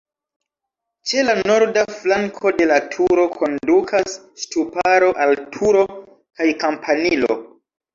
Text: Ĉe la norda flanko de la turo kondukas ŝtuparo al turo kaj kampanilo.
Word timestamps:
Ĉe 1.11 1.25
la 1.27 1.35
norda 1.51 1.83
flanko 1.99 2.55
de 2.63 2.69
la 2.73 2.81
turo 2.97 3.29
kondukas 3.37 4.19
ŝtuparo 4.43 5.15
al 5.29 5.39
turo 5.57 5.89
kaj 6.19 6.53
kampanilo. 6.69 7.43